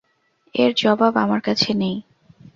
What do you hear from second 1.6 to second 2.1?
নেই।